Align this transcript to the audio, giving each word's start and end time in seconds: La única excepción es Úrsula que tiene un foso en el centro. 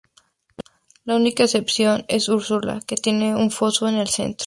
La 1.05 1.15
única 1.15 1.43
excepción 1.43 2.05
es 2.07 2.27
Úrsula 2.27 2.79
que 2.87 2.95
tiene 2.97 3.35
un 3.35 3.51
foso 3.51 3.87
en 3.87 3.93
el 3.97 4.07
centro. 4.07 4.39